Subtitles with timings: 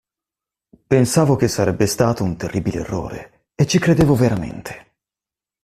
[0.87, 4.95] Pensavo che sarebbe stato un terribile errore, e ci credevo veramente.